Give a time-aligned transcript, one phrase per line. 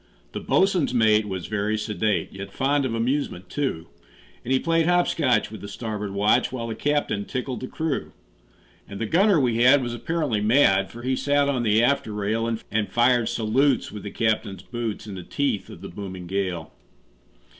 [0.31, 3.85] The boatswain's mate was very sedate, Yet fond of amusement, too;
[4.43, 8.11] And he played hop scotch with the starboard watch, While the captain tickled the crew.
[8.89, 12.47] And the gunner we had was apparently mad, For he sat on the after rail,
[12.71, 16.71] And fired salutes with the captain's boots, In the teeth of the booming gale.